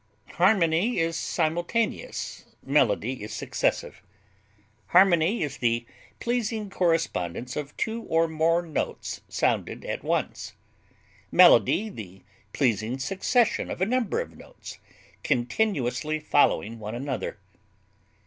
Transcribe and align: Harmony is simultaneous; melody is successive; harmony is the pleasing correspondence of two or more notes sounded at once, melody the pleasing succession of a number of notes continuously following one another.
Harmony 0.37 0.97
is 0.97 1.15
simultaneous; 1.15 2.45
melody 2.63 3.21
is 3.21 3.31
successive; 3.35 4.01
harmony 4.87 5.43
is 5.43 5.57
the 5.59 5.85
pleasing 6.19 6.71
correspondence 6.71 7.55
of 7.55 7.77
two 7.77 8.01
or 8.09 8.27
more 8.27 8.63
notes 8.63 9.21
sounded 9.29 9.85
at 9.85 10.01
once, 10.03 10.53
melody 11.31 11.87
the 11.87 12.23
pleasing 12.51 12.97
succession 12.97 13.69
of 13.69 13.79
a 13.79 13.85
number 13.85 14.19
of 14.19 14.35
notes 14.35 14.79
continuously 15.23 16.19
following 16.19 16.79
one 16.79 16.95
another. 16.95 17.37